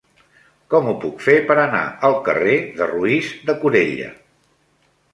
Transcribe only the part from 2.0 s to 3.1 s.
al carrer de